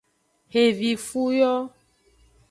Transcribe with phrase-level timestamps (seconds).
[0.51, 1.53] Xevifu yo.